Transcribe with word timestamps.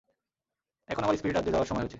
এখন 0.89 1.03
আমার 1.03 1.17
স্পিরিট 1.17 1.35
রাজ্যে 1.35 1.51
যাওয়ার 1.51 1.67
সময় 1.67 1.79
হয়েছে। 1.79 1.89